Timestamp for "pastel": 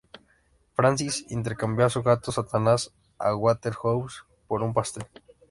4.73-5.05